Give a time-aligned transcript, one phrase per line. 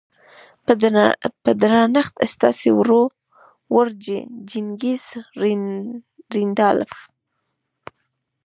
[1.43, 3.87] په درنښت ستاسې ورور
[4.49, 5.03] جيننګز
[6.33, 6.93] رينډالف.